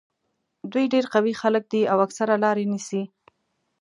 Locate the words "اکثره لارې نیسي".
2.05-3.03